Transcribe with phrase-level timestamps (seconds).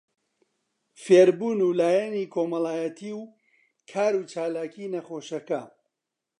[1.03, 3.21] فێربوون و لایەنی کۆمەڵایەتی و
[3.91, 5.61] کاروچالاکی نەخۆشەکە